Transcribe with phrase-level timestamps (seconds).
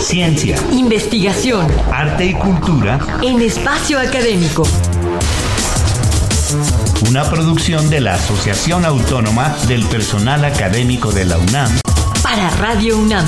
[0.00, 2.98] Ciencia, Investigación arte y cultura.
[3.22, 4.64] en espacio académico.
[7.08, 11.70] Una producción de la Asociación Autónoma del Personal Académico de la UNAM.
[12.22, 13.24] Para Radio UNAM.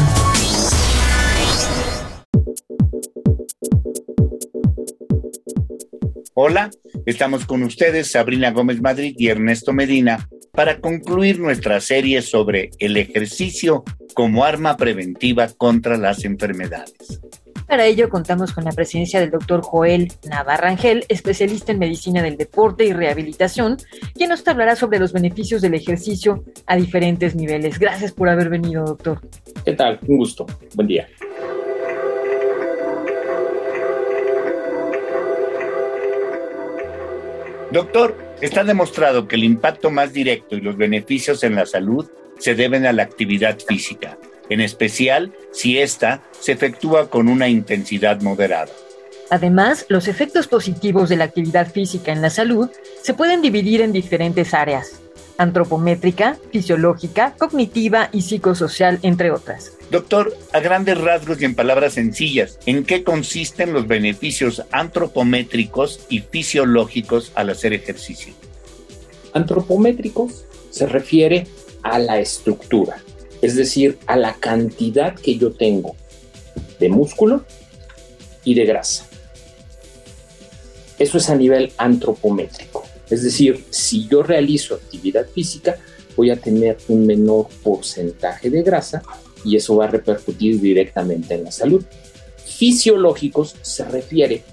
[6.35, 6.71] Hola,
[7.07, 12.97] estamos con ustedes Sabrina Gómez Madrid y Ernesto Medina para concluir nuestra serie sobre el
[12.97, 13.85] ejercicio
[14.15, 17.21] como arma preventiva contra las enfermedades.
[17.67, 22.85] Para ello contamos con la presencia del doctor Joel Navarrangel, especialista en medicina del deporte
[22.85, 23.79] y rehabilitación,
[24.15, 27.79] quien nos hablará sobre los beneficios del ejercicio a diferentes niveles.
[27.79, 29.21] Gracias por haber venido, doctor.
[29.65, 29.99] ¿Qué tal?
[30.07, 30.47] Un gusto.
[30.75, 31.09] Buen día.
[37.73, 42.07] Doctor, está demostrado que el impacto más directo y los beneficios en la salud
[42.39, 48.21] se deben a la actividad física, en especial si ésta se efectúa con una intensidad
[48.21, 48.73] moderada.
[49.31, 52.71] Además, los efectos positivos de la actividad física en la salud
[53.03, 55.01] se pueden dividir en diferentes áreas,
[55.39, 59.73] antropométrica, fisiológica, cognitiva y psicosocial, entre otras.
[59.91, 66.21] Doctor, a grandes rasgos y en palabras sencillas, ¿en qué consisten los beneficios antropométricos y
[66.21, 68.35] fisiológicos al hacer ejercicio?
[69.33, 71.47] Antropométricos se refiere
[71.83, 72.97] a la estructura,
[73.43, 75.95] es decir, a la cantidad que yo tengo
[76.81, 77.45] de músculo
[78.43, 79.07] y de grasa.
[80.99, 82.74] Eso es a nivel antropométrico.
[83.11, 85.77] Es decir, si yo realizo actividad física,
[86.17, 89.03] voy a tener un menor porcentaje de grasa
[89.45, 91.85] y eso va a repercutir directamente en la salud.
[92.45, 94.45] Fisiológicos se refiere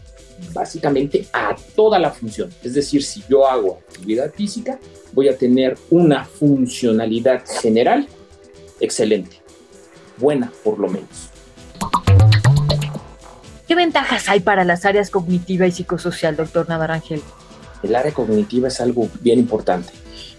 [0.53, 2.49] básicamente a toda la función.
[2.63, 4.79] Es decir, si yo hago actividad física,
[5.13, 8.07] voy a tener una funcionalidad general
[8.79, 9.37] excelente,
[10.17, 11.29] buena por lo menos.
[13.67, 17.21] ¿Qué ventajas hay para las áreas cognitiva y psicosocial, doctor Navarrangel?
[17.83, 19.91] El área cognitiva es algo bien importante.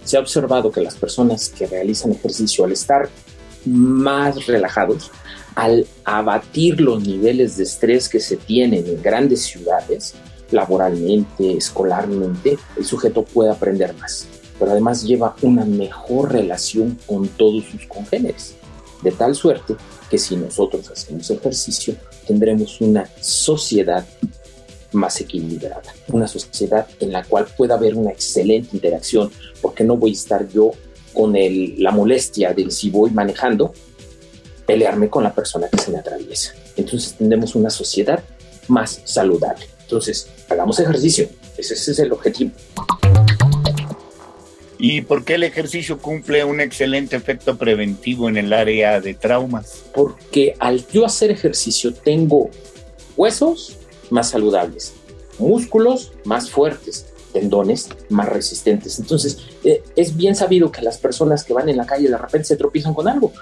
[0.04, 3.08] Se ha observado que las personas que realizan ejercicio al estar
[3.64, 5.10] más relajados,
[5.54, 10.14] al abatir los niveles de estrés que se tienen en grandes ciudades,
[10.50, 14.26] laboralmente, escolarmente, el sujeto puede aprender más,
[14.58, 18.54] pero además lleva una mejor relación con todos sus congéneres,
[19.02, 19.76] de tal suerte
[20.10, 21.94] que si nosotros hacemos ejercicio,
[22.26, 24.04] tendremos una sociedad
[24.92, 29.30] más equilibrada, una sociedad en la cual pueda haber una excelente interacción,
[29.60, 30.72] porque no voy a estar yo
[31.12, 33.72] con el, la molestia de si voy manejando,
[34.66, 36.54] pelearme con la persona que se me atraviesa.
[36.76, 38.22] Entonces tendremos una sociedad
[38.68, 39.66] más saludable.
[39.82, 41.28] Entonces, hagamos ejercicio.
[41.56, 42.52] Ese, ese es el objetivo.
[44.78, 49.84] ¿Y por qué el ejercicio cumple un excelente efecto preventivo en el área de traumas?
[49.94, 52.50] Porque al yo hacer ejercicio tengo
[53.16, 53.76] huesos
[54.12, 54.92] más saludables,
[55.38, 58.98] músculos más fuertes, tendones más resistentes.
[58.98, 62.48] Entonces, eh, es bien sabido que las personas que van en la calle de repente
[62.48, 63.32] se tropiezan con algo.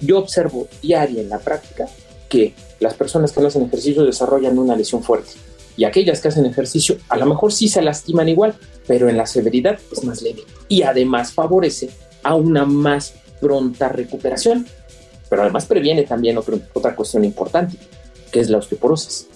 [0.00, 1.86] Yo observo diaria en la práctica
[2.28, 5.32] que las personas que no hacen ejercicio desarrollan una lesión fuerte.
[5.76, 8.54] Y aquellas que hacen ejercicio a lo mejor sí se lastiman igual,
[8.86, 10.42] pero en la severidad es más leve.
[10.68, 11.90] Y además favorece
[12.22, 14.66] a una más pronta recuperación.
[15.28, 17.76] Pero además previene también otro, otra cuestión importante,
[18.32, 19.26] que es la osteoporosis.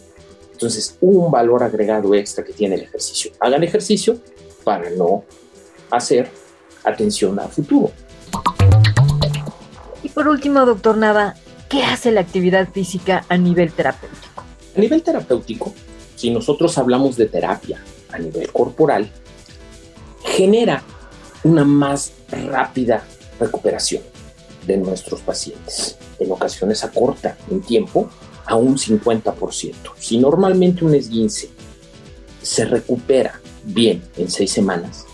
[0.62, 3.32] Entonces, un valor agregado extra que tiene el ejercicio.
[3.40, 4.20] Hagan ejercicio
[4.62, 5.24] para no
[5.90, 6.30] hacer
[6.84, 7.90] atención a futuro.
[10.04, 11.34] Y por último, doctor Nava,
[11.68, 14.44] ¿qué hace la actividad física a nivel terapéutico?
[14.76, 15.74] A nivel terapéutico,
[16.14, 19.10] si nosotros hablamos de terapia a nivel corporal,
[20.22, 20.84] genera
[21.42, 23.02] una más rápida
[23.40, 24.04] recuperación
[24.64, 25.98] de nuestros pacientes.
[26.20, 28.08] En ocasiones acorta en tiempo
[28.52, 29.94] a un 50%.
[29.98, 31.48] Si normalmente un esguince
[32.42, 35.06] se recupera bien en seis semanas,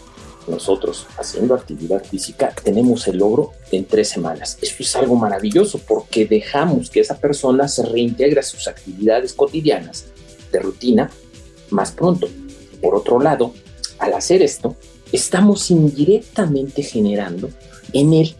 [0.49, 4.59] nosotros haciendo actividad física tenemos el logro en tres semanas.
[4.61, 10.07] Esto es algo maravilloso porque dejamos que esa persona se reintegre a sus actividades cotidianas
[10.51, 11.09] de rutina
[11.71, 12.29] más pronto.
[12.83, 13.55] Por otro lado,
[14.01, 14.75] al hacer esto,
[15.13, 17.51] estamos indirectamente generando
[17.93, 18.35] en él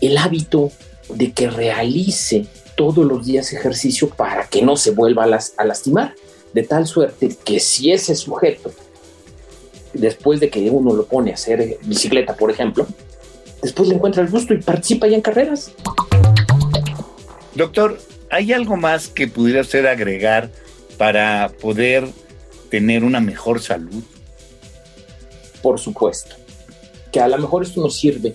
[0.00, 0.70] el hábito
[1.10, 2.46] de que realice
[2.78, 6.14] todos los días ejercicio para que no se vuelva a, las, a lastimar.
[6.54, 8.70] De tal suerte que si ese sujeto,
[9.92, 12.86] después de que uno lo pone a hacer bicicleta, por ejemplo,
[13.60, 15.72] después le encuentra el gusto y participa ya en carreras.
[17.54, 17.98] Doctor,
[18.30, 20.48] ¿hay algo más que pudiera ser agregar
[20.96, 22.08] para poder
[22.70, 24.04] tener una mejor salud?
[25.60, 26.36] Por supuesto,
[27.10, 28.34] que a lo mejor esto nos sirve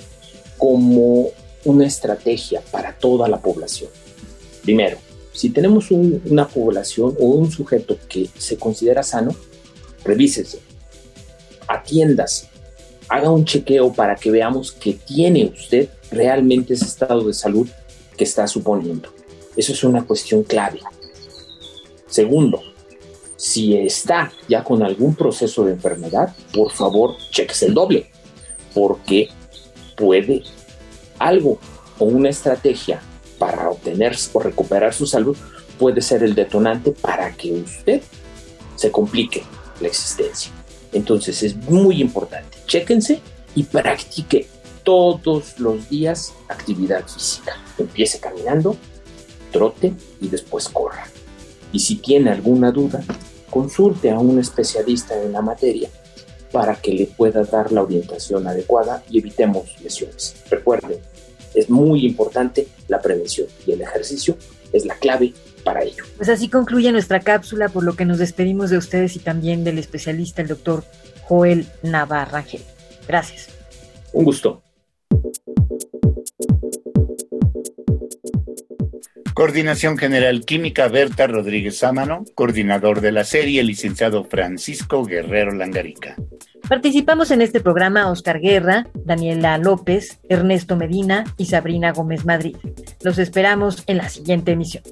[0.57, 1.29] como
[1.63, 3.89] una estrategia para toda la población.
[4.63, 4.97] Primero,
[5.33, 9.35] Si tenemos una población o un sujeto que se considera sano,
[10.05, 10.59] revísese,
[11.67, 12.49] atiéndase,
[13.09, 17.67] haga un chequeo para que veamos que tiene usted realmente ese estado de salud
[18.15, 19.09] que está suponiendo.
[19.57, 20.81] Eso es una cuestión clave.
[22.05, 22.61] Segundo,
[23.35, 28.11] si está ya con algún proceso de enfermedad, por favor, cheques el doble,
[28.73, 29.29] porque
[29.97, 30.43] puede
[31.17, 31.57] algo
[31.97, 33.01] o una estrategia
[33.39, 35.35] para obtener o recuperar su salud
[35.77, 38.01] puede ser el detonante para que usted
[38.75, 39.43] se complique
[39.81, 40.51] la existencia.
[40.93, 43.19] Entonces es muy importante, chéquense
[43.55, 44.47] y practique
[44.83, 47.57] todos los días actividad física.
[47.77, 48.75] Empiece caminando,
[49.51, 51.05] trote y después corra.
[51.71, 53.03] Y si tiene alguna duda,
[53.49, 55.89] consulte a un especialista en la materia
[56.51, 60.35] para que le pueda dar la orientación adecuada y evitemos lesiones.
[60.51, 60.99] Recuerden,
[61.55, 64.37] es muy importante la prevención y el ejercicio
[64.71, 65.33] es la clave
[65.63, 66.03] para ello.
[66.17, 69.77] Pues así concluye nuestra cápsula, por lo que nos despedimos de ustedes y también del
[69.77, 70.83] especialista, el doctor
[71.23, 72.43] Joel Navarra
[73.07, 73.49] Gracias.
[74.11, 74.61] Un gusto.
[79.33, 86.15] Coordinación General Química Berta Rodríguez Sámano, coordinador de la serie, licenciado Francisco Guerrero Langarica.
[86.67, 92.55] Participamos en este programa Oscar Guerra, Daniela López, Ernesto Medina y Sabrina Gómez Madrid.
[93.01, 94.83] Los esperamos en la siguiente emisión.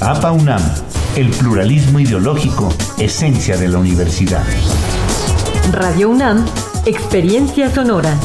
[0.00, 0.60] APA UNAM,
[1.16, 2.68] el pluralismo ideológico,
[2.98, 4.44] esencia de la universidad.
[5.72, 6.44] Radio UNAM,
[6.86, 8.18] experiencia sonora.